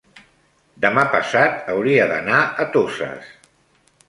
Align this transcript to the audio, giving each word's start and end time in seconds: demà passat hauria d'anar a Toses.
demà 0.85 1.03
passat 1.15 1.69
hauria 1.75 2.09
d'anar 2.13 2.41
a 2.65 2.67
Toses. 2.79 3.31